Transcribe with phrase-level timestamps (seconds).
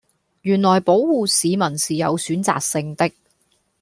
[0.41, 3.11] 原來保謢市民是有選擇性的